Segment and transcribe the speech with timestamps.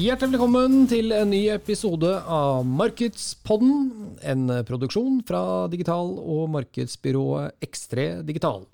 [0.00, 4.14] Hjertelig velkommen til en ny episode av Markedspodden.
[4.24, 8.64] En produksjon fra digital- og markedsbyrået X3 Digital.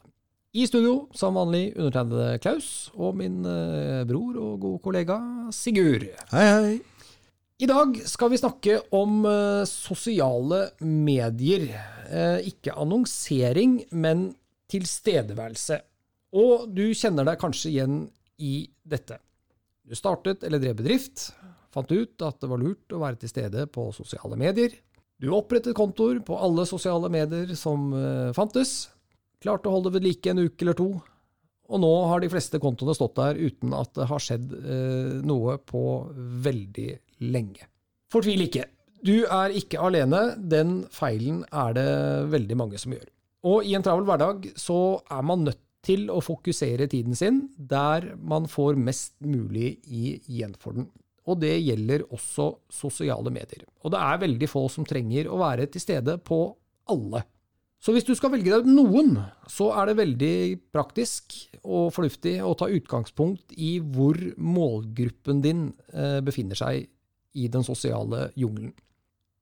[0.55, 5.19] I studio som vanlig undertegnede Klaus og min eh, bror og gode kollega
[5.51, 6.07] Sigurd.
[6.31, 6.79] Hei, hei.
[7.59, 11.73] I dag skal vi snakke om eh, sosiale medier.
[12.07, 14.29] Eh, ikke annonsering, men
[14.71, 15.83] tilstedeværelse.
[16.39, 18.05] Og du kjenner deg kanskje igjen
[18.39, 19.19] i dette.
[19.87, 21.31] Du startet eller drev bedrift,
[21.71, 24.75] fant ut at det var lurt å være til stede på sosiale medier.
[25.23, 28.89] Du opprettet kontoer på alle sosiale medier som uh, fantes,
[29.41, 30.91] klarte å holde ved like en uke eller to,
[31.67, 35.57] og nå har de fleste kontoene stått der uten at det har skjedd eh, noe
[35.59, 35.83] på
[36.45, 36.91] veldig
[37.27, 37.67] lenge.
[38.13, 38.69] Fortvil ikke.
[39.03, 41.89] Du er ikke alene, den feilen er det
[42.31, 43.09] veldig mange som gjør.
[43.47, 48.13] Og i en travel hverdag så er man nødt til å fokusere tiden sin der
[48.19, 50.91] man får mest mulig igjen for den.
[51.27, 53.65] Og det gjelder også sosiale medier.
[53.83, 56.41] Og det er veldig få som trenger å være til stede på
[56.91, 57.25] alle.
[57.83, 59.13] Så hvis du skal velge deg noen,
[59.51, 60.37] så er det veldig
[60.75, 66.87] praktisk og fornuftig å ta utgangspunkt i hvor målgruppen din eh, befinner seg
[67.37, 68.73] i den sosiale jungelen.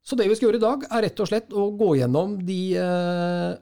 [0.05, 2.59] Så det vi skal gjøre i dag, er rett og slett å gå gjennom de
[2.77, 3.55] eh,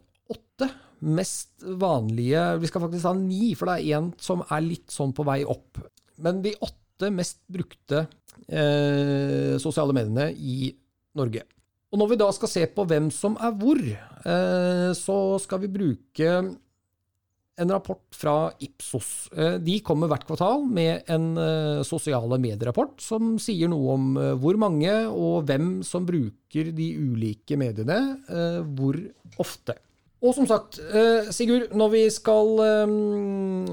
[1.03, 5.14] mest vanlige Vi skal faktisk ha ni, for det er én som er litt sånn
[5.17, 5.81] på vei opp.
[6.22, 8.05] Men de åtte mest brukte
[8.47, 10.70] eh, sosiale mediene i
[11.19, 11.45] Norge.
[11.92, 15.73] Og når vi da skal se på hvem som er hvor, eh, så skal vi
[15.74, 16.36] bruke
[17.61, 19.29] en rapport fra Ipsos.
[19.36, 24.33] Eh, de kommer hvert kvartal med en eh, sosiale medierapport som sier noe om eh,
[24.41, 27.98] hvor mange og hvem som bruker de ulike mediene
[28.77, 28.98] hvor
[29.41, 29.77] ofte.
[30.22, 30.78] Og som sagt,
[31.34, 32.60] Sigurd, når vi skal,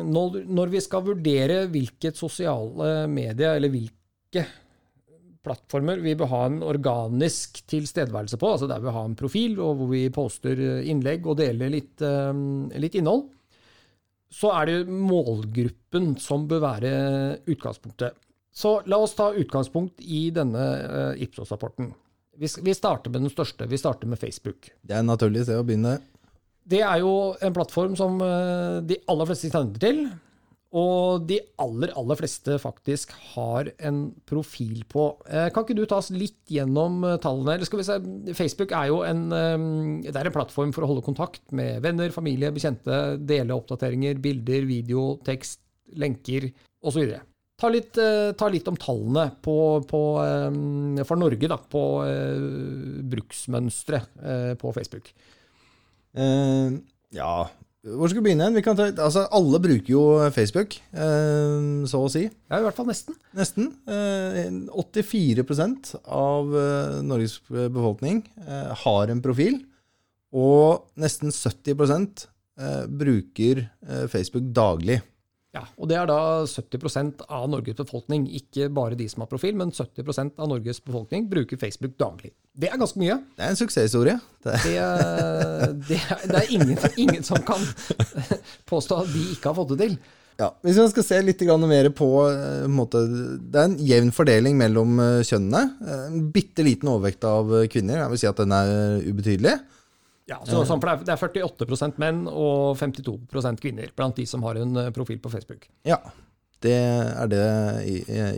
[0.01, 4.45] når vi skal vurdere hvilket sosiale medie, eller hvilke
[5.45, 9.77] plattformer vi bør ha en organisk tilstedeværelse på, altså der vi har en profil og
[9.77, 10.57] hvor vi poster
[10.89, 12.01] innlegg og deler litt,
[12.81, 13.27] litt innhold,
[14.29, 16.91] så er det målgruppen som bør være
[17.49, 18.17] utgangspunktet.
[18.49, 21.93] Så la oss ta utgangspunkt i denne Ipsos-rapporten.
[22.37, 23.69] Vi starter med den største.
[23.69, 24.73] Vi starter med Facebook.
[24.81, 25.99] Det er naturlig å begynne.
[26.69, 30.03] Det er jo en plattform som de aller fleste kjenner til.
[30.69, 35.07] Og de aller, aller fleste faktisk har en profil på.
[35.25, 37.55] Kan ikke du ta oss litt gjennom tallene?
[37.55, 37.95] Eller skal vi se,
[38.37, 39.23] Facebook er jo en,
[40.05, 44.69] det er en plattform for å holde kontakt med venner, familie, bekjente, dele oppdateringer, bilder,
[44.69, 45.63] video, tekst,
[45.97, 46.51] lenker
[46.85, 47.17] osv.
[47.59, 47.97] Ta litt,
[48.37, 49.57] ta litt om tallene på,
[49.89, 50.03] på,
[51.01, 51.83] for Norge, da, på
[53.09, 54.05] bruksmønstre
[54.61, 55.09] på Facebook.
[56.17, 56.79] Uh,
[57.13, 57.33] ja,
[57.79, 58.49] hvor skal vi begynne?
[58.51, 60.03] Vi ta, altså, alle bruker jo
[60.35, 62.25] Facebook, uh, så å si.
[62.27, 63.15] Ja, i hvert fall nesten.
[63.37, 63.69] Nesten.
[63.87, 65.45] Uh, 84
[66.05, 69.61] av eh, Norges befolkning eh, har en profil.
[70.35, 72.27] Og nesten 70
[72.59, 74.99] eh, bruker eh, Facebook daglig.
[75.59, 78.27] Ja, og det er da 70% av Norges befolkning.
[78.37, 82.31] Ikke bare de som har profil, men 70% av Norges befolkning bruker Facebook daglig.
[82.55, 83.17] Det er ganske mye.
[83.35, 84.15] Det er en suksesshistorie.
[84.45, 84.77] Det, det,
[85.89, 87.65] det, er, det er ingen, ingen, som kan
[88.71, 89.97] påstå at de ikke har fått det til.
[90.39, 94.55] Ja, Hvis vi skal se litt mer på en måte, Det er en jevn fordeling
[94.55, 94.95] mellom
[95.27, 95.65] kjønnene.
[96.07, 98.05] En bitte liten overvekt av kvinner.
[98.05, 99.57] Jeg vil si at den er ubetydelig.
[100.29, 104.59] Ja, så, sånn, for Det er 48% menn og 52% kvinner blant de som har
[104.61, 105.65] en profil på Facebook.
[105.87, 105.97] Ja,
[106.63, 107.45] det er det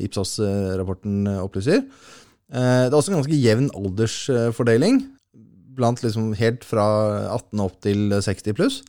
[0.06, 1.83] Ipsos-rapporten opplyser.
[2.51, 5.01] Det er også en ganske jevn aldersfordeling,
[5.75, 6.86] blant liksom helt fra
[7.31, 8.81] 18 opp til 60 pluss.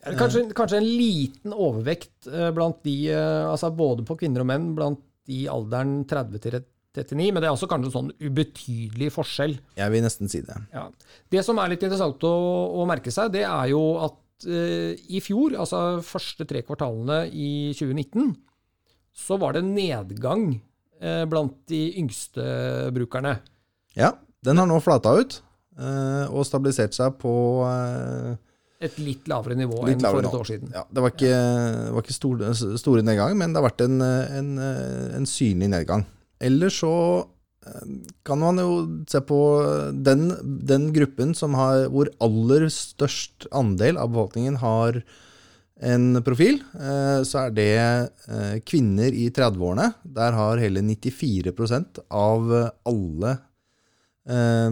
[0.00, 5.44] Kanskje, kanskje, en liten overvekt blant de, altså både på kvinner og menn, blant de
[5.52, 6.56] alderen 30 til
[6.96, 9.54] 39, men det er også kanskje en sånn ubetydelig forskjell.
[9.78, 10.56] Jeg vil nesten si det.
[10.74, 10.88] Ja.
[11.30, 12.32] Det som er litt interessant å,
[12.82, 17.70] å merke seg, det er jo at eh, i fjor, altså første tre kvartalene i
[17.78, 18.34] 2019,
[19.14, 20.50] så var det nedgang
[20.98, 23.38] eh, blant de yngste brukerne.
[23.94, 25.38] Ja, den har nå flata ut
[25.78, 27.32] eh, og stabilisert seg på
[28.80, 30.70] et litt lavere nivå litt enn for et år siden.
[30.74, 34.00] Ja, det var ikke, det var ikke store, store nedgang, men det har vært en,
[34.02, 34.56] en,
[35.20, 36.08] en synlig nedgang.
[36.40, 36.94] Ellers så
[38.24, 38.76] kan man jo
[39.10, 39.38] se på
[39.92, 40.30] den,
[40.64, 45.02] den gruppen har, hvor aller størst andel av befolkningen har
[45.80, 49.90] en profil, eh, så er det eh, kvinner i 30-årene.
[50.04, 52.52] Der har hele 94% av
[52.88, 53.32] alle
[54.28, 54.68] eh,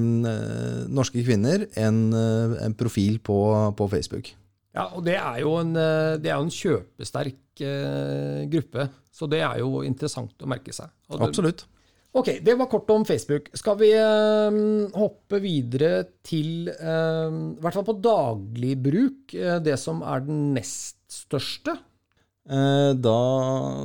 [0.92, 3.40] norske kvinner en, en profil på,
[3.78, 4.34] på, Facebook.
[4.76, 7.40] Ja, og det er jo en, er en kjøpesterk
[8.52, 8.84] gruppe,
[9.18, 10.92] så det er jo interessant å merke seg.
[11.08, 11.66] Det, Absolutt.
[12.16, 13.50] Ok, det var kort om Facebook.
[13.58, 14.58] Skal vi eh,
[14.96, 20.96] hoppe videre til, eh, i hvert fall på dagligbruk, eh, det som er den nest
[21.12, 21.76] største?
[22.48, 23.18] Uh, da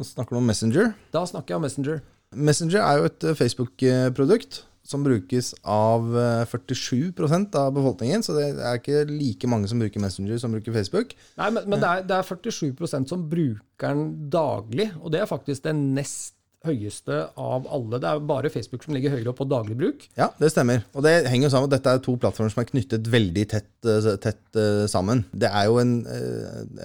[0.08, 0.94] snakker du om Messenger.
[1.12, 1.98] Da snakker jeg om Messenger.
[2.34, 6.10] Messenger er jo et Facebook-produkt som brukes av
[6.52, 11.16] 47% av befolkningen, så det er ikke like mange som bruker Messenger som bruker Facebook.
[11.40, 15.30] Nei, Men, men det, er, det er 47% som bruker den daglig, og det er
[15.30, 18.00] faktisk det nest høyeste av alle.
[18.00, 20.06] Det er bare Facebook som ligger høyere opp på daglig bruk.
[20.20, 20.86] Ja, det stemmer.
[20.96, 24.10] Og det henger jo sammen dette er to plattformer som er knyttet veldig tett, eh,
[24.24, 25.26] tett uh, sammen.
[25.36, 25.96] Det er jo en,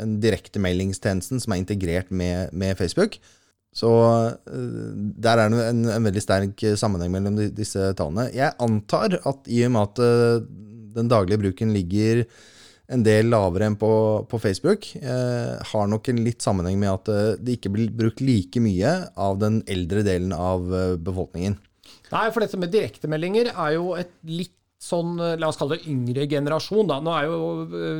[0.02, 3.20] en direktemeldingstjenesten som er integrert med, med Facebook.
[3.76, 8.30] Så uh, der er det en, en, veldig sterk sammenheng mellom de, disse tallene.
[8.34, 10.48] Jeg antar at i og med at
[10.98, 12.24] den daglige bruken ligger
[12.88, 13.92] en del lavere enn på,
[14.28, 18.22] på Facebook, eh, har nok en litt sammenheng med at eh, det ikke blir brukt
[18.24, 21.58] like mye av den eldre delen av eh, befolkningen.
[22.08, 25.92] Nei, for dette med direktemeldinger er jo et litt sånn, eh, la oss kalle det
[25.92, 26.88] yngre generasjon.
[26.88, 27.02] Da.
[27.18, 27.42] Er jo,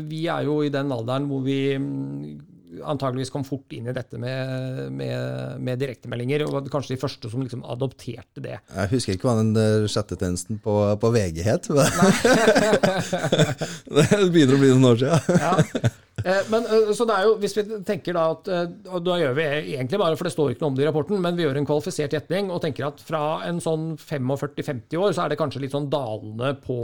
[0.09, 2.39] vi er jo i den alderen hvor vi mm,
[2.83, 6.47] antageligvis kom fort inn i dette med, med, med direktemeldinger.
[6.47, 8.59] Og var kanskje de første som liksom adopterte det.
[8.75, 11.71] Jeg husker ikke hva den sjettetjenesten på, på VG het.
[13.99, 15.21] det begynner å bli noen år siden.
[15.41, 15.97] ja.
[16.25, 19.19] Eh, men, eh, så det er jo, Hvis vi tenker da at eh, og Da
[19.21, 21.45] gjør vi egentlig bare, for det står ikke noe om det i rapporten, men vi
[21.47, 25.39] gjør en kvalifisert gjetning og tenker at fra en sånn 45-50 år så er det
[25.41, 26.79] kanskje litt sånn dalende på,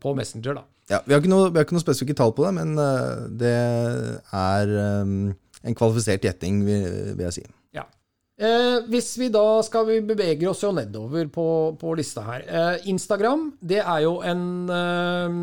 [0.00, 0.60] på Messenger.
[0.60, 0.64] da.
[0.88, 3.54] Ja, vi har, noe, vi har, ikke noe, spesifikke tall på det, men uh, det
[4.32, 4.74] er
[5.04, 5.30] um,
[5.62, 7.44] en kvalifisert gjetning, vil, vil, jeg si.
[7.76, 7.84] Ja.
[8.38, 11.46] Eh, hvis vi da skal vi bevege oss jo nedover på,
[11.80, 12.44] på lista her.
[12.46, 15.38] Eh, Instagram det er jo en, eh,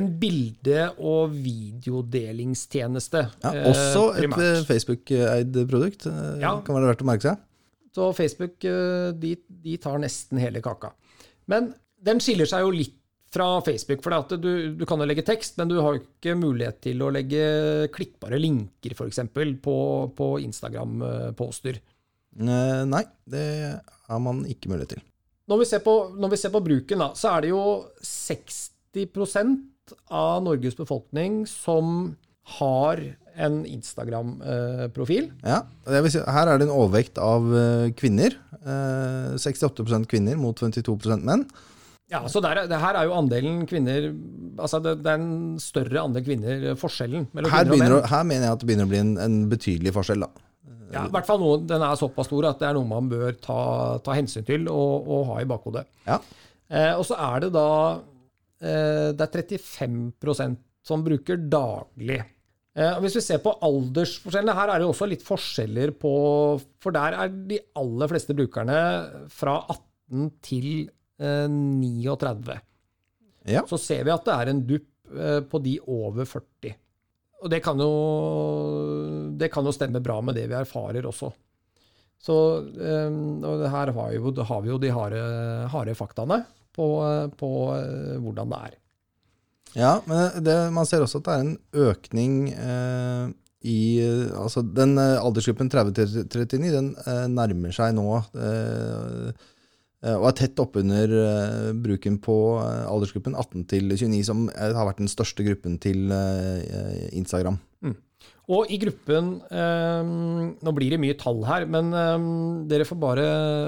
[0.00, 3.26] en bilde- og videodelingstjeneste.
[3.44, 6.08] Ja, også et Facebook-eid produkt,
[6.40, 6.56] ja.
[6.64, 7.44] kan være verdt å merke seg.
[7.94, 9.34] Så Facebook de,
[9.64, 10.92] de tar nesten hele kaka.
[11.50, 11.72] Men
[12.04, 12.94] den skiller seg jo litt
[13.34, 14.02] fra Facebook.
[14.04, 17.12] For du, du, kan jo legge tekst, men du har jo ikke mulighet til å
[17.14, 17.42] legge
[17.94, 19.20] klikkbare linker, f.eks.,
[19.64, 19.76] på,
[20.16, 21.80] på Instagram-poster.
[22.38, 23.46] Nei, det
[24.08, 25.04] har man ikke mulighet til.
[25.48, 27.62] Når vi ser på, vi ser på bruken, da, så er det jo
[28.04, 32.12] 60% av Norges befolkning som
[32.58, 33.00] har
[33.38, 35.30] en Instagram-profil.
[35.44, 38.36] Ja, si, her er det en overvekt av eh, kvinner.
[39.38, 41.46] 68 eh, kvinner mot 52% menn.
[42.08, 44.06] Ja, så der, det her er jo andelen kvinner
[44.58, 48.10] altså det, det er en større andel kvinner, forskjellen mellom her kvinner og menn.
[48.12, 50.24] Her mener jeg at det begynner å bli en, en betydelig forskjell.
[50.24, 50.46] da.
[50.88, 53.36] Ja, i hvert fall noe, Den er såpass stor at det er noe man bør
[53.44, 53.60] ta,
[54.04, 55.84] ta hensyn til og, og, ha i bakhodet.
[56.08, 56.18] Ja.
[56.68, 57.68] Eh, og så er det da
[58.60, 60.58] eh, Det er 35%
[60.88, 62.20] som bruker daglig.
[62.78, 66.12] Eh, og hvis vi ser på aldersforskjellene, her er det også litt forskjeller på
[66.80, 68.78] For der er de aller fleste brukerne
[69.34, 70.70] fra 18 til
[71.18, 72.52] 39.
[72.52, 73.64] Eh, ja.
[73.68, 76.76] Så ser vi at det er en dupp eh, på de over 40.
[77.38, 77.90] Og det kan, jo,
[79.38, 81.30] det kan jo stemme bra med det vi erfarer også.
[82.18, 82.36] Så
[82.82, 83.10] eh,
[83.46, 85.24] og her har, jo, har, vi jo de harde,
[85.74, 86.42] harde faktaene
[86.74, 86.88] på,
[87.38, 87.50] på,
[88.22, 88.78] hvordan det er.
[89.76, 91.58] Ja, men det, man ser også at det er en
[91.90, 93.28] økning eh,
[93.68, 93.78] i
[94.38, 98.06] Altså den aldersgruppen 30-39, den eh, nærmer seg nå
[98.38, 99.48] eh, Eh,
[99.98, 105.00] og er tett oppunder uh, bruken på uh, aldersgruppen 18 til 29, som har vært
[105.02, 106.12] den største gruppen til
[107.18, 107.58] Instagram.
[107.82, 107.96] Mm.
[108.48, 109.34] Og i gruppen
[110.64, 111.90] Nå blir det mye tall her, men
[112.70, 113.26] dere får bare,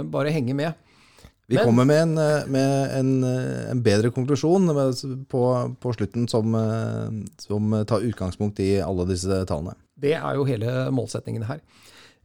[0.08, 0.86] bare henge med.
[1.50, 2.14] Vi men, kommer med, en,
[2.54, 4.70] med en, en, bedre konklusjon
[5.28, 5.42] på,
[5.82, 6.54] på slutten som,
[7.42, 9.74] som tar utgangspunkt i alle disse tallene.
[10.00, 11.60] Det er jo hele målsetningen her.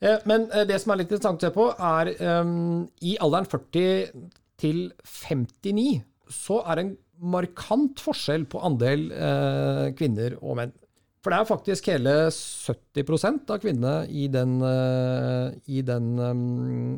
[0.04, 2.12] Eh, men eh, det som er litt interessant å se på, er
[2.42, 6.96] um, i alderen 40 til 59 så er det en
[7.36, 10.74] markant forskjell på andel uh, kvinner og menn.
[11.24, 16.98] For det er faktisk hele 70 av kvinnene i den, uh, i den um,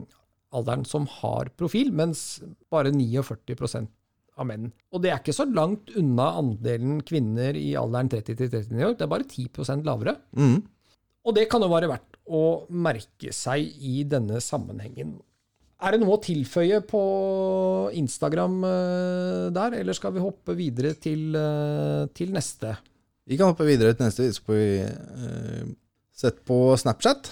[0.56, 3.92] alderen som har profil, mens bare 49%
[4.38, 4.72] av menn.
[4.94, 8.98] Og det er ikke så langt unna andelen kvinner i alderen 30 til 39 år.
[8.98, 10.18] Det er bare 10% lavere.
[10.38, 10.60] Mm.
[11.28, 15.18] Og det kan jo være verdt å merke seg i denne sammenhengen.
[15.78, 17.00] Er det noe å tilføye på
[18.00, 22.74] Instagram eh, der, eller skal vi hoppe videre til, eh, til neste?
[23.30, 24.26] Vi kan hoppe videre til neste.
[24.32, 25.68] Så skal vi eh,
[26.18, 27.30] sette på Snapchat.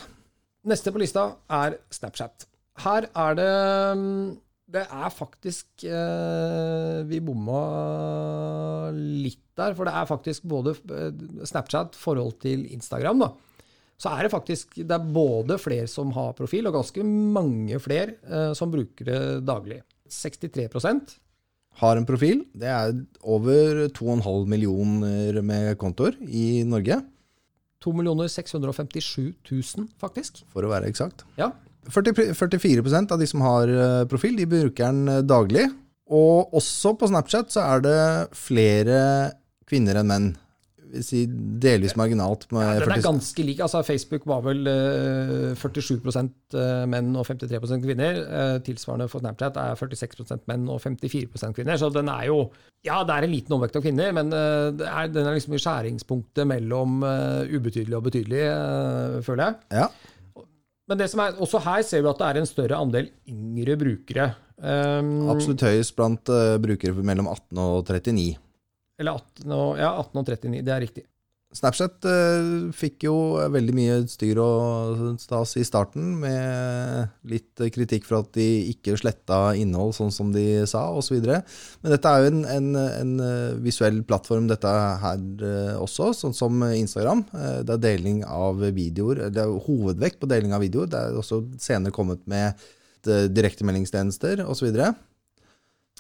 [0.70, 2.46] Neste på lista er Snapchat.
[2.86, 3.52] Her er det
[3.98, 4.32] mm,
[4.76, 5.86] Det er faktisk
[7.08, 7.60] Vi bomma
[8.92, 10.74] litt der, for det er faktisk både
[11.48, 13.30] Snapchat forhold til Instagram, da.
[13.96, 18.18] Så er det faktisk Det er både flere som har profil, og ganske mange flere
[18.28, 19.82] eh, som bruker det daglig.
[20.12, 21.16] 63%
[21.82, 22.46] Har en profil.
[22.54, 27.02] Det er over 2,5 millioner med kontoer i Norge,
[27.86, 30.44] 2 657 000, faktisk.
[30.50, 31.26] for å være eksakt.
[31.38, 31.52] Ja.
[31.86, 35.68] 40, 44% av de som har eh, profil, de bruker den eh, daglig.
[36.10, 38.00] Og også på Snapchat så er det
[38.38, 38.98] flere
[39.70, 40.28] kvinner enn menn.
[41.04, 42.46] Si delvis marginalt.
[42.54, 43.60] Ja, den er ganske lik.
[43.64, 46.56] altså Facebook var vel eh, 47%
[46.92, 48.22] menn og 53 kvinner.
[48.24, 51.80] Eh, tilsvarende for Snapchat er 46% menn og 54% kvinner.
[51.82, 52.50] Så den er jo
[52.86, 55.56] Ja, det er en liten omvekt av kvinner, men eh, det er, den er liksom
[55.58, 59.82] i skjæringspunktet mellom eh, ubetydelig og betydelig, eh, føler jeg.
[59.82, 59.88] Ja.
[60.86, 63.78] Men det som er, også her ser vi at det er en større andel yngre
[63.82, 64.28] brukere.
[64.56, 68.36] Um, Absolutt høyest blant eh, brukere mellom 18 og 39.
[69.02, 71.06] Eller 18 og, ja, 18 og 39, det er riktig.
[71.56, 73.14] Snapchat eh, fikk jo
[73.54, 79.54] veldig mye styr og stas i starten, med litt kritikk for at de ikke sletta
[79.56, 81.22] innhold sånn som de sa, osv.
[81.24, 84.74] Men dette er jo en, en, en eh, visuell plattform, dette
[85.06, 87.24] her eh, også, sånn som Instagram.
[87.64, 89.30] Det er deling av videoer.
[89.32, 90.92] Det er hovedvekt på deling av videoer.
[90.92, 92.68] Det er også senere kommet med
[93.06, 94.74] direktemeldingstjenester osv.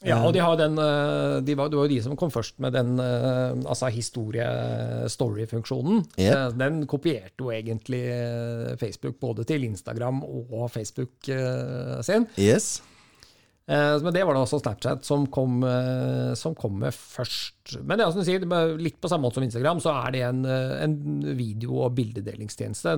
[0.04, 2.58] Ja, og de har den, eh, de var, det var jo de som kom først
[2.60, 6.02] med den eh, altså historie-story-funksjonen.
[6.18, 6.36] Yep.
[6.36, 12.28] Eh, Den kopierte jo egentlig eh, Facebook både til Instagram og Facebook eh, sin.
[12.38, 12.82] Yes.
[13.72, 17.80] Eh, Men det var det også Snapchat som kom, eh, som kom med først.
[17.82, 20.12] Men det er som du sier, er litt på samme måte som Instagram, så er
[20.14, 20.94] det en, eh, en
[21.40, 22.94] video- og bildedelingstjeneste.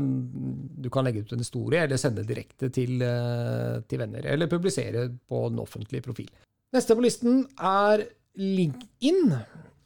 [0.82, 5.08] Du kan legge ut en historie, eller sende direkte til, eh, til venner, eller publisere
[5.30, 6.30] på en offentlig profil.
[6.76, 8.04] Neste på listen er
[8.38, 9.36] LinkedIn.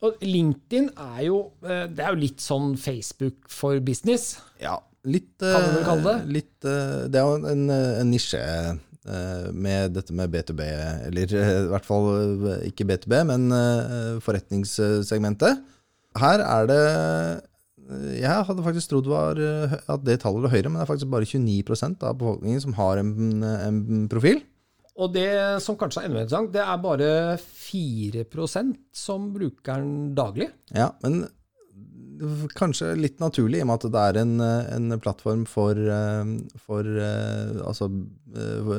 [0.01, 4.39] Og LinkedIn er jo, eh, det er jo litt sånn Facebook for business.
[4.61, 6.15] Ja, litt Kan man kalle det?
[6.23, 8.41] eh, Litt, eh, det er jo en, en nisje
[9.57, 10.61] med dette med B2B,
[11.07, 13.47] eller i hvert fall ikke B2B, men
[14.21, 15.57] forretningssegmentet.
[16.21, 16.81] Her er det
[18.21, 21.25] Jeg hadde faktisk trodd var, at det tallet var høyere, men det er faktisk bare
[21.25, 24.43] 29% av befolkningen som har en, en profil.
[24.99, 25.29] Og det
[25.63, 30.49] som kanskje er enda mer interessant, det er bare 4% som bruker den daglig.
[30.75, 31.23] Ja, men
[32.57, 36.85] kanskje litt naturlig, i og med at det er en, en plattform for, eh, for
[36.85, 37.87] eh, Altså
[38.35, 38.71] eh,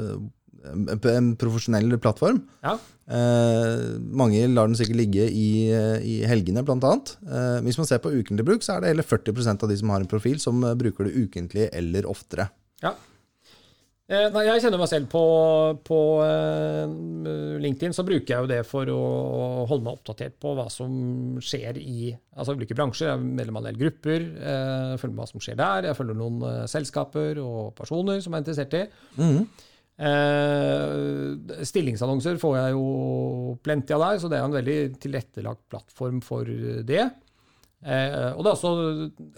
[0.63, 2.43] en, profesjonell plattform.
[2.63, 2.77] Ja.
[3.13, 7.17] Eh, mange lar den sikkert ligge i, i helgene, annet.
[7.27, 9.91] Eh, hvis man ser på ukentlig bruk, så er det hele 40% av de som
[9.95, 12.53] har en profil, som bruker det ukentlig eller oftere.
[12.85, 12.95] Ja.
[14.11, 15.21] Eh, nei, jeg kjenner meg selv på,
[15.87, 16.95] på eh,
[17.63, 19.03] LinkedIn, så bruker jeg jo det for å
[19.71, 23.13] holde meg oppdatert på hva som skjer i altså ulike bransjer.
[23.13, 25.89] Jeg er medlem av en del grupper, eh, følger med hva som skjer der.
[25.89, 28.83] Jeg følger noen selskaper og personer som jeg er interessert i.
[30.03, 36.21] Eh, stillingsannonser får jeg jo plenty av der, så det er en veldig tilrettelagt plattform
[36.27, 36.51] for
[36.91, 37.07] det.
[37.87, 38.77] Eh, og det er også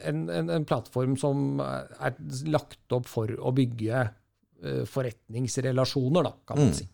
[0.08, 2.16] en, en, en plattform som er
[2.48, 4.08] lagt opp for å bygge
[4.90, 6.86] forretningsrelasjoner, da, kan man si.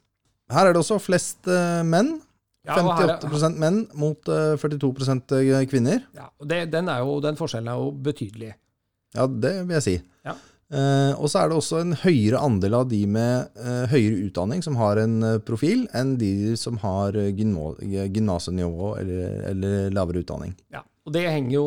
[0.50, 2.16] Her er det også flest eh, menn.
[2.66, 5.30] Ja, og her er- 58% menn mot eh, 42%
[5.70, 6.02] kvinner.
[6.16, 8.50] Ja, det, den, jo, den forskjellen er jo betydelig.
[9.16, 9.94] Ja, det vil jeg si.
[10.26, 10.34] Ja.
[10.70, 14.60] Eh, og så er det også en høyere andel av de med eh, høyere utdanning
[14.62, 20.52] som har en eh, profil, enn de som har eh, gymnasnivå eller, eller lavere utdanning.
[20.70, 21.64] Ja, og det henger jo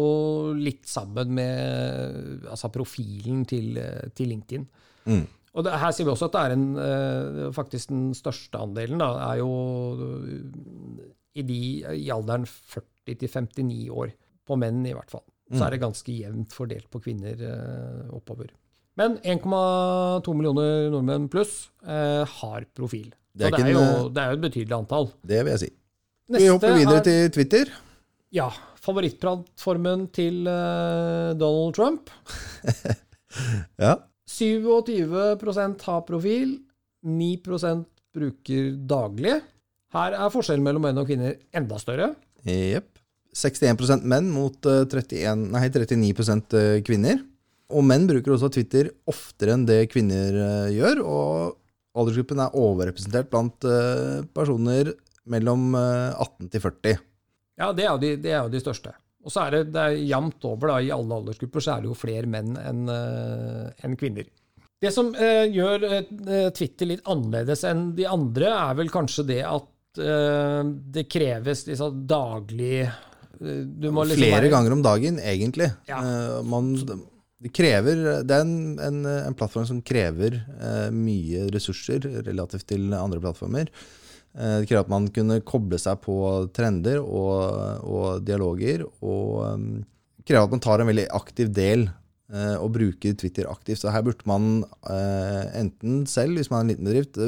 [0.55, 4.63] litt sammen med altså profilen til, eh, til LinkedIn.
[5.09, 5.25] Mm.
[5.53, 8.97] Og det, her ser vi også at det er en, eh, faktisk den største andelen
[9.03, 9.49] da, er jo
[10.01, 11.03] eh,
[11.37, 11.59] i, de,
[11.99, 14.13] i alderen 40 til 59 år.
[14.47, 15.23] På menn, i hvert fall.
[15.53, 18.49] Så er det ganske jevnt fordelt på kvinner eh, oppover.
[18.97, 23.11] Men 1,2 millioner nordmenn pluss eh, har profil.
[23.33, 25.07] Det er det, er jo, det er jo et betydelig antall.
[25.25, 25.69] Det vil jeg si.
[26.33, 27.71] Vi hopper videre er- til Twitter.
[28.33, 28.49] ja,
[28.83, 32.09] favorittplattformen til eh, Donald Trump.
[33.81, 33.95] Ja.
[34.33, 36.55] 27% har profil,
[37.05, 39.37] 9% bruker daglig.
[39.93, 42.13] Her er forskjellen mellom menn og kvinner enda større.
[42.47, 42.89] Jepp.
[43.33, 47.21] 61 menn mot eh, 31, nei, 39% kvinner.
[47.73, 51.01] Og menn bruker også Twitter oftere enn det kvinner eh, gjør.
[51.05, 54.93] Og aldersgruppen er overrepresentert blant eh, personer
[55.29, 57.01] mellom eh, 18 til 40.
[57.61, 58.93] Ja, det er jo de, det er jo de største.
[59.23, 61.91] Og så er det, det er jevnt over, da, i alle aldersgrupper, så er det
[61.91, 64.27] jo flere menn enn en kvinner.
[64.83, 69.39] Det som eh, gjør eh, Twitter litt annerledes enn de andre, er vel kanskje det
[69.47, 70.59] at eh,
[70.97, 72.99] det kreves liksom daglig eh,
[73.39, 75.69] liksom Flere være- ganger om dagen, egentlig.
[75.87, 76.01] Ja.
[76.03, 76.73] Eh, man,
[77.43, 82.91] det krever Det er en, en, en plattform som krever eh, mye ressurser relativt til
[82.91, 83.71] andre plattformer.
[84.33, 86.15] Eh, det krever at man kunne koble seg på
[86.55, 89.67] trender og, og dialoger, og um,
[90.25, 91.85] krever at man tar en veldig aktiv del
[92.33, 93.83] eh, og bruker Twitter aktivt.
[93.83, 97.21] Så her burde man eh, enten selv, hvis man er en liten bedrift,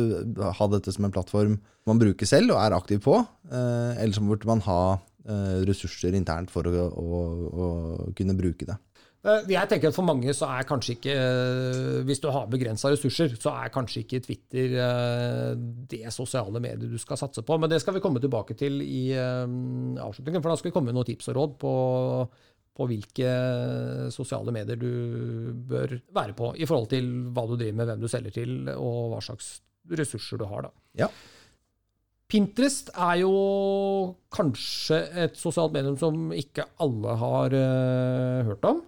[0.60, 3.20] ha dette som en plattform man bruker selv og er aktiv på,
[3.54, 4.98] eller så burde man ha
[5.66, 7.68] ressurser internt for å, å, å
[8.18, 8.74] kunne bruke det.
[9.26, 12.92] Eh, Jeg tenker at For mange så er kanskje ikke eh, Hvis du har begrensa
[12.94, 15.52] ressurser, så er kanskje ikke Twitter eh,
[15.92, 17.58] det sosiale mediet du skal satse på.
[17.62, 20.44] Men det skal vi komme tilbake til i avslutningen.
[20.44, 21.74] For da skal vi komme med noen tips og råd på,
[22.76, 23.32] på hvilke
[24.14, 24.92] sosiale medier du
[25.70, 29.16] bør være på i forhold til hva du driver med, hvem du selger til, og
[29.16, 29.56] hva slags
[29.96, 30.68] ressurser du har.
[30.68, 30.74] da.
[31.06, 31.10] Ja.
[32.32, 33.36] Pinterest er jo
[34.34, 38.82] kanskje et sosialt medium som ikke alle har uh, hørt om.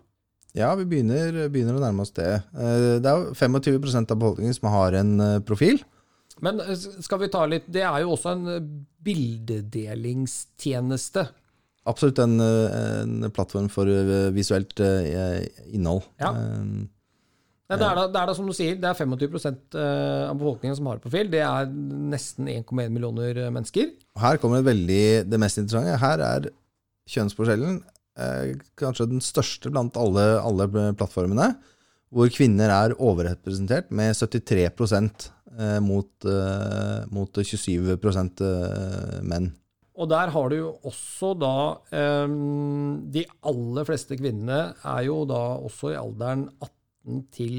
[0.58, 2.32] Ja, vi begynner, begynner å nærme oss det.
[2.58, 5.78] Eh, Det er jo 25% av befolkningen som har en eh, profil.
[6.42, 8.46] Men eh, skal vi ta litt Det er jo også en
[9.06, 11.22] bildedelingstjeneste.
[11.88, 13.86] Absolutt en, en plattform for
[14.36, 14.80] visuelt
[15.72, 16.04] innhold.
[16.20, 16.32] Ja.
[17.68, 19.34] Nei, det, er da, det er da som du sier, det er 25
[19.76, 21.28] eh, av befolkningen som har profil.
[21.32, 23.90] Det er nesten 1,1 millioner mennesker.
[24.24, 25.98] Her kommer det veldig det mest interessante.
[26.00, 26.48] Her er
[27.12, 27.82] kjønnsforskjellen
[28.80, 31.52] kanskje den største blant alle, alle plattformene,
[32.14, 39.52] hvor kvinner er overrepresentert med 73 eh, mot, eh, mot 27 eh, menn.
[39.98, 41.54] Og der har du jo også da
[41.90, 42.28] eh,
[43.18, 47.58] De aller fleste kvinnene er jo da også i alderen 18 til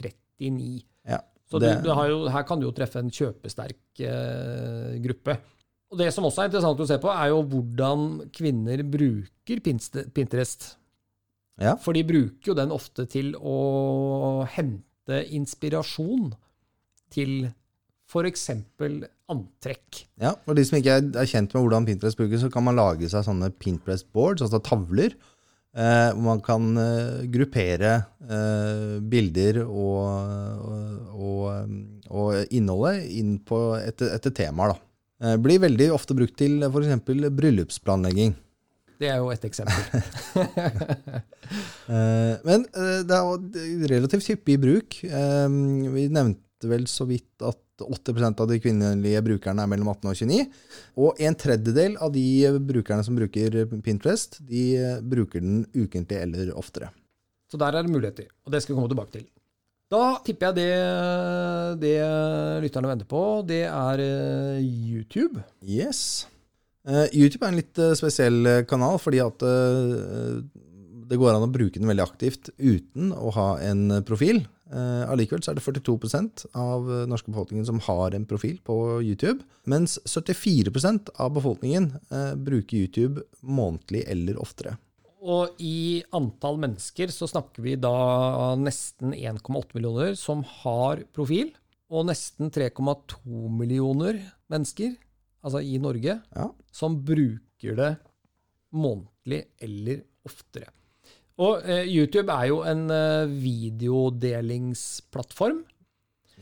[0.00, 0.82] 39.
[1.08, 5.38] Ja, Så du, du har jo, her kan du jo treffe en kjøpesterk eh, gruppe.
[5.90, 9.62] Og Det som også er interessant å se på, er jo hvordan kvinner bruker
[10.14, 10.76] Pinterest.
[11.60, 11.74] Ja.
[11.82, 16.30] For de bruker jo den ofte til å hente inspirasjon
[17.10, 17.50] til
[18.10, 18.46] f.eks.
[19.30, 20.04] antrekk.
[20.22, 23.10] Ja, og De som ikke er, kjent med hvordan Pinterest brukes, så kan man lage
[23.10, 25.14] seg sånne Pinterest boards, altså tavler,
[25.74, 30.06] eh, hvor man kan eh, gruppere eh, bilder og,
[30.62, 31.74] og, og,
[32.10, 34.74] og innholdet inn på etter, etter temaer.
[34.74, 34.89] da.
[35.20, 37.02] Eh, blir veldig ofte brukt til f.eks.
[37.36, 38.32] bryllupsplanlegging.
[39.00, 39.84] Det er jo et eksempel.
[41.90, 44.96] Eh, men eh, det er relativt hyppig i bruk.
[45.02, 50.20] Vi nevnte vel så vidt at 80% av de kvinnelige brukerne er mellom 18 og
[50.20, 50.44] 29.
[51.02, 52.22] Og en tredjedel av de
[52.68, 54.62] brukerne som bruker Pinterest, de
[55.02, 56.92] bruker den ukentlig eller oftere.
[57.50, 59.26] Så der er det muligheter, og det skal vi komme tilbake til.
[59.90, 60.74] Da tipper jeg det,
[61.82, 61.96] det
[62.62, 65.42] lytterne venter på, det er eh, YouTube.
[65.66, 66.28] Yes.
[66.86, 69.42] Eh, YouTube er en litt eh, spesiell kanal, fordi at
[71.10, 74.44] det går an å bruke den veldig aktivt uten å ha en profil.
[74.70, 75.96] Allikevel så er det 42
[76.54, 81.90] av norske befolkningen som har en profil på YouTube, mens 74% av befolkningen
[82.38, 84.76] bruker YouTube månedlig eller oftere.
[85.20, 87.90] Og i antall mennesker så snakker vi da
[88.56, 91.50] nesten 1,8 millioner som har profil,
[91.90, 94.16] og nesten 3,2 millioner
[94.50, 94.94] mennesker,
[95.44, 96.46] altså i Norge, Ja.
[96.72, 97.96] som bruker det
[98.72, 100.68] månedlig eller oftere.
[101.40, 105.64] Og eh, YouTube er jo en eh, videodelingsplattform.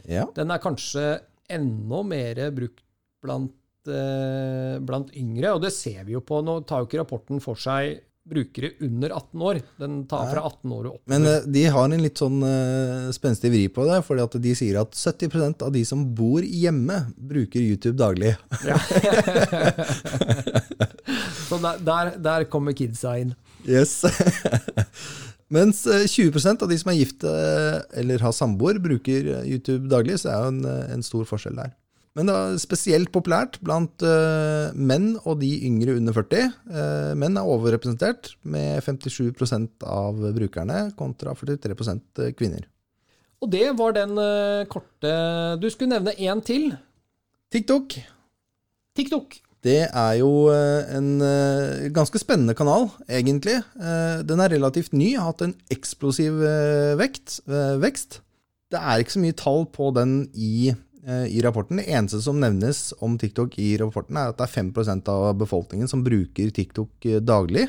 [0.09, 0.27] Ja.
[0.37, 2.83] Den er kanskje enda mer brukt
[3.23, 3.55] blant,
[3.89, 6.43] eh, blant yngre, og det ser vi jo på.
[6.45, 9.61] Nå tar jo ikke rapporten for seg brukere under 18 år.
[9.81, 11.03] Den tar fra 18 år og opp.
[11.11, 14.55] Men eh, de har en litt sånn uh, spenstig vri på det, fordi at de
[14.59, 18.37] sier at 70% av de som bor hjemme, bruker YouTube daglig.
[21.49, 23.33] Så der, der, der kommer kidsa inn.
[23.65, 24.05] Yes.
[25.49, 29.89] Mens eh, 20% av de som er gift eh, eller har samboer, bruker eh, YouTube
[29.89, 31.73] daglig, så er jo en, eh, en stor forskjell der.
[32.19, 36.51] Men det er spesielt populært blant uh, menn og de yngre under 40.
[36.67, 42.67] Uh, menn er overrepresentert med 57% av brukerne kontra 43% kvinner.
[43.39, 45.13] Og det var den uh, korte
[45.63, 46.73] Du skulle nevne én til.
[47.55, 48.01] TikTok
[48.99, 49.39] TikTok.
[49.63, 53.59] det er jo eh, en eh, ganske spennende kanal, egentlig.
[53.79, 58.21] Eh, Den er relativt ny, har hatt en eksplosiv eh, vekt, eh, vekst.
[58.71, 60.79] Det er ikke så mye tall på den i eh,
[61.29, 61.77] i rapporten.
[61.81, 65.89] Det eneste som nevnes om TikTok i rapporten, er at det er 5% av befolkningen
[65.89, 67.69] som bruker TikTok eh, daglig.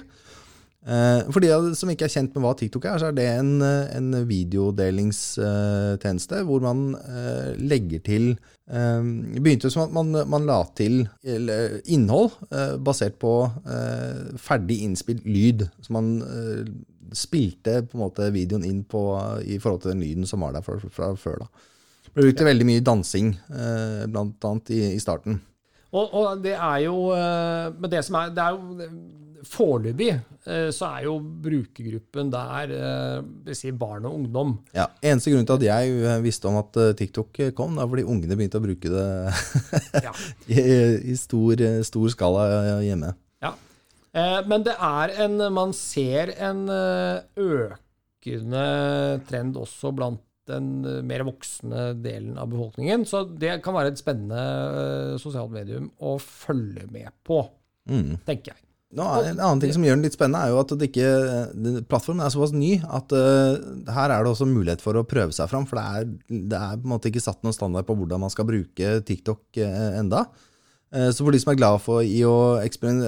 [0.87, 3.61] Eh, For de som ikke er kjent med hva TikTok er, så er det en,
[3.61, 8.29] eh, en videodelingstjeneste hvor man eh, legger til
[8.71, 9.01] eh,
[9.35, 13.33] Det begynte som at man, man la til innhold eh, basert på
[13.67, 15.67] eh, ferdig innspilt lyd.
[15.83, 16.63] Så man eh,
[17.17, 19.01] spilte på en måte videoen inn på,
[19.41, 21.37] i forhold til den lyden som var der fra, fra før.
[21.43, 21.47] da.
[22.15, 25.39] Ble veldig mye dansing, eh, blant annet i, i starten.
[25.89, 28.89] Og, og det er jo eh, Men det som er Det er jo
[29.49, 31.13] Foreløpig eh, så er jo
[31.45, 34.51] brukergruppen der eh, vil si barn og ungdom.
[34.75, 38.59] Ja, Eneste grunn til at jeg visste om at TikTok kom, er fordi ungene begynte
[38.59, 39.05] å bruke det
[40.03, 40.11] Ja.
[40.51, 40.59] i,
[41.13, 42.43] i stor, stor skala
[42.83, 43.13] hjemme.
[43.39, 43.53] Ja.
[44.43, 46.65] Men det er en Man ser en
[47.39, 48.65] økende
[49.31, 50.19] trend også blant
[50.49, 53.05] den eh, mer voksne delen av befolkningen.
[53.09, 57.45] Så det kan være et spennende eh, sosialt medium å følge med på,
[57.89, 58.19] Mm.
[58.27, 58.59] tenker jeg.
[58.97, 61.09] Nå En annen ting som gjør den litt spennende, er jo at det ikke,
[61.89, 63.57] plattformen er såpass ny at uh,
[63.93, 65.67] her er det også mulighet for å prøve seg fram.
[65.69, 66.07] For det er,
[66.53, 69.61] det er på en måte ikke satt noen standard på hvordan man skal bruke TikTok
[69.61, 70.23] uh, enda.
[70.89, 73.05] Uh, så for de som er glad for i å eksperim-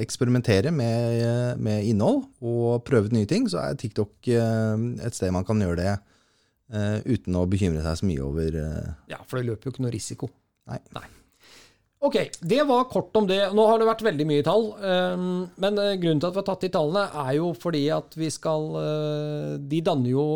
[0.00, 5.44] eksperimentere med, med innhold og prøve ut nye ting, så er TikTok et sted man
[5.44, 5.94] kan gjøre det
[6.72, 8.94] eh, uten å bekymre seg så mye over uh...
[9.10, 10.30] Ja, for det løper jo ikke noe risiko.
[10.70, 10.80] Nei.
[12.04, 13.40] Ok, det var kort om det.
[13.56, 14.66] Nå har det vært veldig mye tall.
[14.80, 15.28] Um,
[15.60, 18.66] Men grunnen til at vi har tatt de tallene, er jo fordi at vi skal
[18.76, 20.26] uh, De danner jo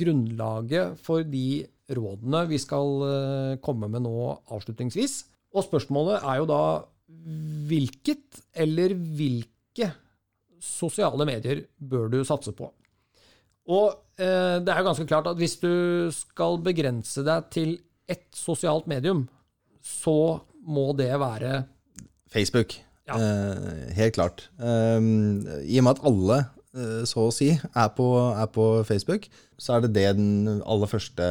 [0.00, 4.14] grunnlaget for de rådene vi skal komme med nå
[4.54, 5.18] avslutningsvis.
[5.52, 6.62] Og spørsmålet er jo da
[7.68, 9.90] hvilket eller hvilke
[10.62, 12.70] sosiale medier bør du satse på?
[13.70, 15.72] Og det er jo ganske klart at hvis du
[16.14, 17.76] skal begrense deg til
[18.10, 19.26] ett sosialt medium,
[19.82, 21.64] så må det være
[22.32, 22.76] Facebook.
[23.08, 23.18] Ja.
[23.18, 24.48] Eh, helt klart.
[24.58, 26.61] Um, I og med at alle, eh,
[27.04, 29.26] så å si, er på, er på Facebook,
[29.62, 31.26] så er det det den aller første,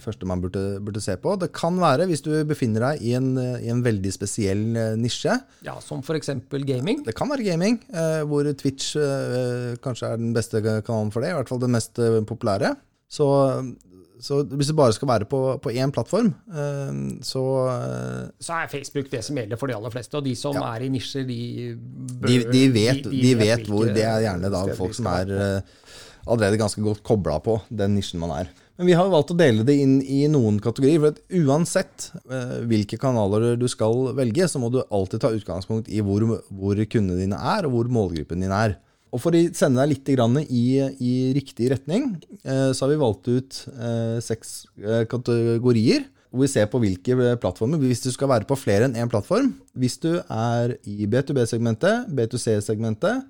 [0.00, 1.34] første man burde, burde se på.
[1.40, 5.34] Det kan være, hvis du befinner deg i en, i en veldig spesiell eh, nisje,
[5.66, 6.32] ja, som f.eks.
[6.64, 7.02] gaming.
[7.04, 11.34] det kan være gaming, eh, hvor Twitch eh, kanskje er den beste kanalen for det,
[11.34, 12.72] i hvert fall den mest eh, populære.
[13.08, 13.26] Så,
[14.20, 18.70] så hvis du bare skal være på, på én plattform, eh, så eh, Så er
[18.72, 20.18] Facebook det som gjelder for de aller fleste.
[20.18, 20.74] Og de som Ja.
[20.74, 24.50] er i nisjer, de bør de, de, vet, de, vet, hvilke hvor Det er gjerne
[24.52, 25.60] da folk som er eh,
[26.26, 28.50] allerede ganske godt kobla på den nisjen man er.
[28.78, 31.00] Men vi har valgt å dele det inn i noen kategorier.
[31.02, 32.10] For at uansett
[32.70, 37.18] hvilke kanaler du skal velge, så må du alltid ta utgangspunkt i hvor, hvor kundene
[37.18, 38.76] dine er, og hvor målgruppen din er.
[39.14, 40.64] Og For å sende deg litt i,
[41.00, 42.10] i riktig retning,
[42.42, 46.06] eh, så har vi valgt ut eh, seks eh, kategorier.
[46.28, 47.80] Hvor vi ser på hvilke plattformer.
[47.80, 49.54] Hvis du skal være på flere enn én plattform.
[49.72, 53.22] Hvis du er i B2B-segmentet, B2C-segmentet,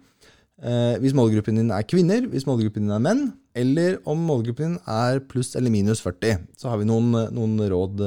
[0.58, 3.22] eh, hvis målgruppen din er kvinner, hvis målgruppen din er menn,
[3.54, 6.42] eller om målgruppen din er pluss eller minus 40.
[6.58, 8.02] Så har vi noen, noen råd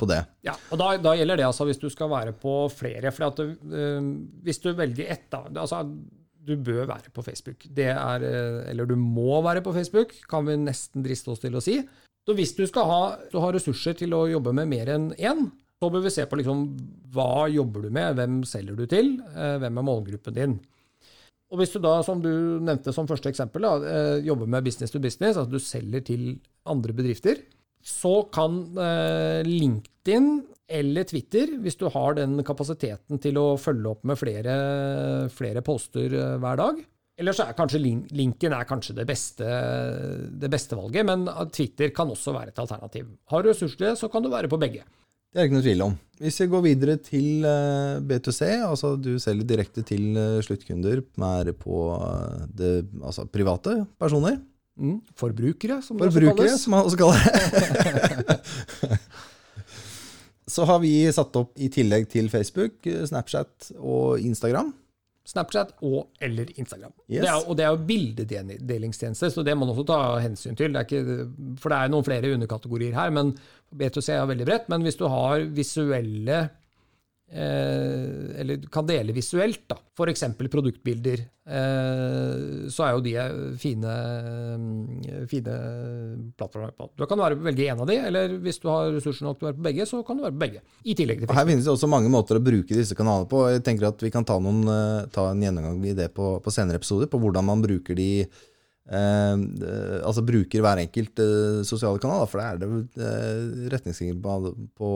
[0.00, 0.22] på det.
[0.48, 3.12] Ja, og da, da gjelder det altså hvis du skal være på flere.
[3.12, 4.12] For at du, eh,
[4.48, 5.84] hvis du velger ett, da altså,
[6.46, 7.66] Du bør være på Facebook.
[7.74, 11.56] Det er, eh, eller du må være på Facebook, kan vi nesten driste oss til
[11.58, 11.80] å si.
[12.26, 13.00] Så hvis du skal ha,
[13.32, 16.38] du har ressurser til å jobbe med mer enn én, så bør vi se på
[16.38, 16.62] liksom,
[17.14, 20.56] hva jobber du med, hvem selger du til, eh, hvem er målgruppen din.
[21.50, 24.90] Og hvis du da, som du nevnte som første eksempel, da, eh, jobber med business
[24.90, 27.42] to business, altså du selger til andre bedrifter,
[27.86, 28.74] så kan
[29.46, 34.56] LinkedIn eller Twitter, hvis du har den kapasiteten til å følge opp med flere,
[35.32, 36.80] flere poster eh, hver dag.
[37.16, 39.46] Eller så er kanskje linken er kanskje det beste,
[40.36, 41.24] det beste valget, men
[41.54, 43.06] Twitter kan også være et alternativ.
[43.32, 44.82] Har du ressurser til det, så kan du være på begge.
[45.32, 45.94] Det er ikke noe tvil om.
[46.20, 51.48] Hvis vi går videre til eh, B2C, altså du selger direkte til eh, sluttkunder mer
[51.52, 51.86] er på
[52.56, 54.36] det, altså private personer,
[54.76, 54.98] Mm.
[55.16, 56.60] Forbrukere, som det også forbrukere kalles.
[56.60, 58.34] som man også kaller det,
[60.56, 64.72] så har vi satt opp i tillegg til Facebook, Snapchat og Instagram.
[65.26, 66.92] Snapchat og eller Instagram.
[67.10, 67.24] Yes.
[67.24, 70.70] Det er, og det er jo bildedelingstjenester, så det må man også ta hensyn til.
[70.72, 71.26] Det er ikke,
[71.60, 73.34] for det er noen flere underkategorier her, men
[73.74, 74.70] B2C er veldig bredt.
[74.72, 76.44] Men hvis du har visuelle
[77.32, 80.24] eh, Eller kan dele visuelt, da, f.eks.
[80.50, 83.14] produktbilder, eh, så er jo de
[83.60, 83.92] fine,
[85.30, 85.56] fine
[86.38, 86.74] plattformer.
[86.96, 89.50] Du kan være, velge en av de, eller hvis du har ressurser nok til å
[89.50, 90.64] være på begge, så kan du være på begge.
[90.84, 93.46] I tillegg til Her finnes det også mange måter å bruke disse kanalene på.
[93.54, 96.54] Jeg tenker at Vi kan ta, noen, eh, ta en gjennomgang i det på, på
[96.54, 98.44] senere episoder, på hvordan man bruker de eh, eh,
[98.88, 102.26] altså bruker hver enkelt eh, sosiale kanal.
[102.30, 104.90] For det er det eh, retningslinjer på, på,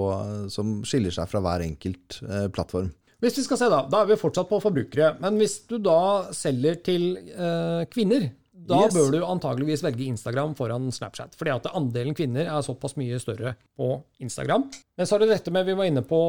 [0.55, 2.90] som skiller seg fra hver enkelt eh, plattform.
[3.20, 5.14] Hvis vi skal se da, da er vi fortsatt på forbrukere.
[5.20, 5.98] Men hvis du da
[6.33, 8.31] selger til eh, kvinner,
[8.70, 8.92] da Yes.
[8.94, 11.33] bør du antageligvis velge Instagram foran Snapchat.
[11.35, 13.88] Fordi at andelen kvinner er såpass mye større på
[14.22, 14.68] Instagram.
[15.00, 16.20] Men så er det dette med vi var inne på,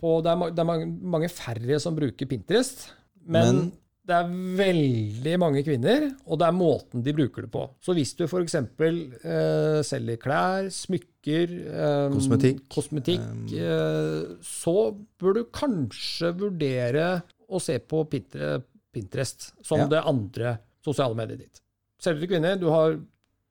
[0.00, 2.86] på det, er, det er mange færre som bruker Pinterest.
[3.26, 3.72] Men, Men-
[4.02, 7.62] det er veldig mange kvinner, og det er måten de bruker det på.
[7.84, 8.56] Så hvis du f.eks.
[8.58, 12.64] Eh, selger klær, smykker, eh, Kosmetikk.
[12.74, 14.74] kosmetikk eh, så
[15.22, 17.06] bør du kanskje vurdere
[17.52, 19.86] å se på Pinterest som Ja.
[19.86, 21.60] det andre sosiale mediet ditt.
[22.02, 22.98] Selger du kvinner, du har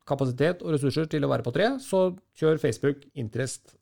[0.06, 3.78] kapasitet og ressurser til å være på tre, så kjør Facebook, Interest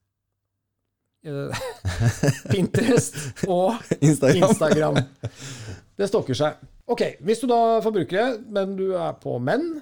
[2.51, 3.15] Pinterest
[3.47, 4.49] og Instagram.
[4.49, 4.99] Instagram.
[5.99, 6.60] Det stokker seg.
[6.89, 9.82] Ok, Hvis du da får brukere men du er på menn,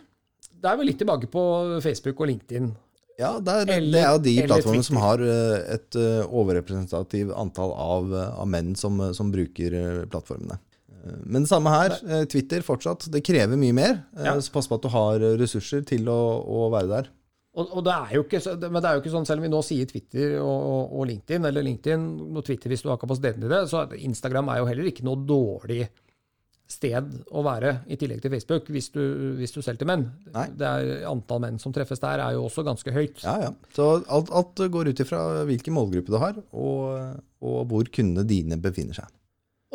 [0.57, 1.41] da er vi litt tilbake på
[1.85, 2.71] Facebook og LinkedIn.
[3.17, 7.31] Ja, det er, Eller- det er jo de plattformene som har eh, et overrepresentativt overrepresentativ
[7.33, 10.59] antall av, eh, av menn som, eh, som bruker eh, plattformene.
[10.91, 11.95] Eh, Men det samme her.
[12.05, 13.07] eh, Twitter fortsatt.
[13.13, 14.03] Det krever mye mer.
[14.17, 14.35] eh, Ja.
[14.41, 17.09] Så pass på at du har eh, ressurser til å, å være der.
[17.57, 19.53] Og, og det er jo ikke, men det er jo ikke sånn, selv om vi
[19.53, 23.45] nå sier Twitter og, og, og LinkedIn, eller LinkedIn og Twitter hvis du har kapasiteten
[23.45, 25.87] til det, så Instagram er jo heller ikke noe dårlig
[26.67, 29.01] sted å være, i tillegg til Facebook, hvis du,
[29.39, 30.03] hvis du selger til menn.
[30.35, 30.49] Nei.
[30.59, 33.23] Det er Antall menn som treffes der, er jo også ganske høyt.
[33.23, 33.51] Ja, ja.
[33.75, 38.59] Så alt, alt går ut ifra hvilken målgruppe du har, og, og hvor kundene dine
[38.61, 39.07] befinner seg.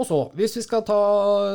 [0.00, 0.98] Og så, hvis vi skal ta,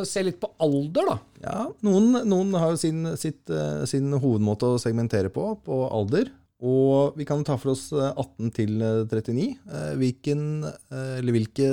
[0.06, 1.16] se litt på alder, da.
[1.42, 6.30] Ja, noen, noen har jo sin, sitt, eh, sin hovedmåte å segmentere på, på alder.
[6.58, 9.48] Og vi kan ta for oss eh, 18 til eh, 39.
[9.70, 10.42] Eh, Hvilken,
[10.90, 11.68] eller hvilke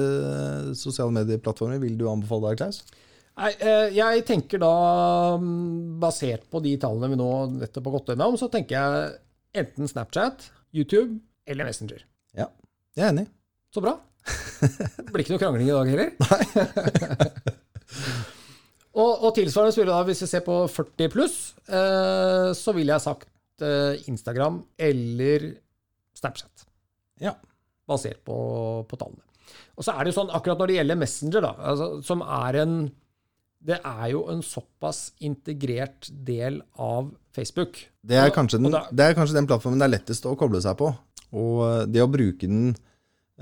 [0.76, 2.82] sosiale medieplattformer vil du anbefale deg, Klaus?
[3.34, 3.50] Nei,
[3.96, 4.72] jeg tenker da,
[5.42, 9.90] mm, basert på de tallene vi nå nettopp har gått gjennom, så tenker jeg enten
[9.90, 10.46] Snapchat,
[10.76, 11.16] YouTube
[11.50, 12.04] eller Messenger.
[12.38, 12.46] Ja,
[12.94, 13.26] jeg er enig.
[13.74, 13.96] Så bra.
[14.24, 16.10] Det blir ikke noe krangling i dag heller.
[19.02, 23.04] og, og tilsvarende spiller da, hvis vi ser på 40 pluss, eh, så ville jeg
[23.04, 25.50] sagt eh, Instagram eller
[26.16, 26.66] Snapchat.
[27.22, 27.36] Ja.
[27.88, 28.36] Basert på,
[28.88, 29.24] på tallene.
[29.74, 32.62] Og så er det jo sånn, akkurat når det gjelder Messenger, da, altså, som er
[32.62, 32.76] en
[33.64, 37.78] Det er jo en såpass integrert del av Facebook.
[38.04, 40.76] Det er, kanskje den, det er kanskje den plattformen det er lettest å koble seg
[40.76, 40.90] på.
[41.34, 42.74] Og eh, det å bruke den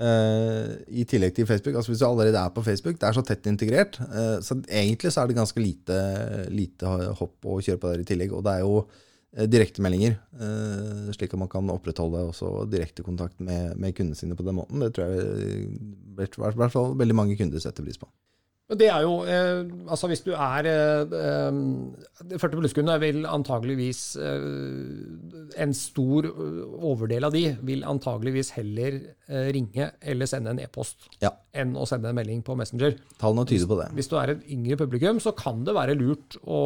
[0.01, 3.25] eh, i tillegg til Facebook, altså hvis du allerede er på Facebook, det er så
[3.25, 5.97] tett integrert, Uh, så egentlig så er det ganske lite,
[6.53, 8.33] lite hopp å kjøre på der i tillegg.
[8.35, 10.17] Og det er jo uh, direktemeldinger,
[11.15, 14.83] slik at man kan opprettholde også direkte kontakt med, med kundene sine på den måten.
[14.83, 18.09] Det tror jeg i hvert fall veldig mange kunder setter pris på.
[18.71, 25.59] Det er jo, eh, altså Hvis du er eh, eh, 40 pluss-kunde, vil antageligvis eh,
[25.61, 28.95] En stor eh, overdel av de vil antageligvis heller
[29.27, 32.95] eh, ringe eller sende en e-post Ja, enn å sende en melding på Messenger.
[33.21, 33.89] tallene tyder på det.
[33.99, 36.61] Hvis du er et yngre publikum, så kan det være lurt å,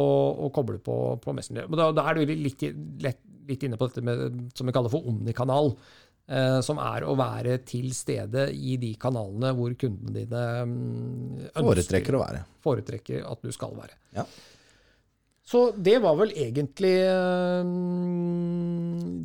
[0.46, 1.66] å koble på, på Messenger.
[1.68, 2.62] Men da, da er du litt,
[3.04, 5.74] lett, litt inne på dette med, som vi kaller for omnikanal.
[6.28, 11.64] Eh, som er å være til stede i de kanalene hvor kundene dine mm, ønsker
[11.64, 12.42] Foretrekker å være.
[12.66, 13.96] foretrekker at du skal være.
[14.18, 14.26] Ja.
[15.48, 17.70] Så det var vel egentlig eh,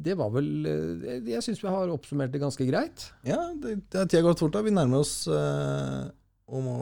[0.06, 3.10] Det var vel eh, Jeg syns vi har oppsummert det ganske greit.
[3.28, 4.64] Ja, det, det er tida gått fort da.
[4.64, 6.08] Vi nærmer oss øh,
[6.48, 6.80] om å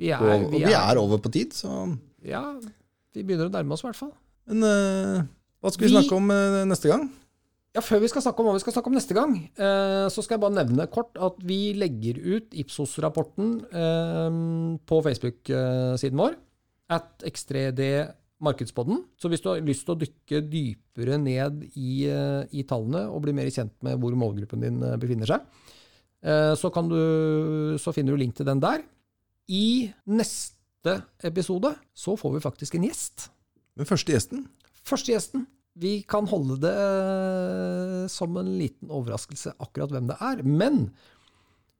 [0.00, 1.82] Vi gå er, Og vi er over på tid, så
[2.24, 2.46] Ja,
[3.12, 4.14] vi begynner å nærme oss, i hvert fall.
[4.48, 5.20] Men øh,
[5.60, 7.10] hva skal vi, Vi- snakke om øh, neste gang?
[7.70, 10.24] Ja, Før vi skal snakke om hva vi skal snakke om neste gang, eh, så
[10.24, 14.38] skal jeg bare nevne kort at vi legger ut Ipsos-rapporten eh,
[14.90, 16.34] på Facebook-siden vår.
[16.90, 17.86] At X3D
[18.40, 19.04] Markedspodden.
[19.20, 23.22] Så hvis du har lyst til å dykke dypere ned i, eh, i tallene og
[23.26, 25.44] bli mer kjent med hvor målgruppen din eh, befinner seg,
[26.24, 28.82] eh, så, kan du, så finner du link til den der.
[29.46, 33.28] I neste episode så får vi faktisk en gjest.
[33.76, 34.46] Den første gjesten?
[34.88, 35.46] Første gjesten.
[35.78, 40.42] Vi kan holde det eh, som en liten overraskelse akkurat hvem det er.
[40.42, 40.88] Men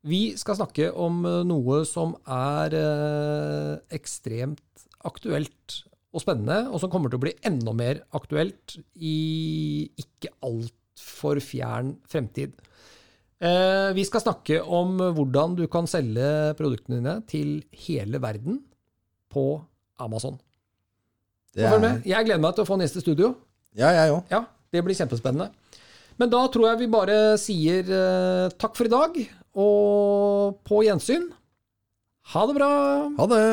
[0.07, 6.91] vi skal snakke om eh, noe som er eh, ekstremt aktuelt og spennende, og som
[6.91, 12.57] kommer til å bli enda mer aktuelt i ikke altfor fjern fremtid.
[13.41, 17.53] Vi skal snakke om hvordan du kan selge produktene dine til
[17.87, 18.59] hele verden
[19.33, 19.45] på
[20.03, 20.37] Amazon.
[21.57, 22.03] Er, med.
[22.05, 23.31] Jeg gleder meg til å få neste studio.
[23.79, 24.31] Ja, jeg òg.
[24.33, 25.51] Ja, det blir kjempespennende.
[26.21, 29.21] Men da tror jeg vi bare sier eh, takk for i dag,
[29.57, 31.31] og på gjensyn.
[32.35, 32.73] Ha det bra!
[33.17, 33.45] Ha det!